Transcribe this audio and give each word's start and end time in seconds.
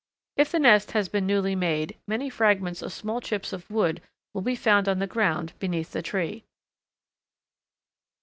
If 0.35 0.51
the 0.51 0.57
nest 0.57 0.93
has 0.93 1.09
been 1.09 1.27
newly 1.27 1.55
made 1.55 1.95
many 2.07 2.27
fragments 2.27 2.81
of 2.81 2.91
small 2.91 3.21
chips 3.21 3.53
of 3.53 3.69
wood 3.69 4.01
will 4.33 4.41
be 4.41 4.55
found 4.55 4.89
on 4.89 4.97
the 4.97 5.05
ground 5.05 5.53
beneath 5.59 5.91
the 5.91 6.01
tree. 6.01 6.43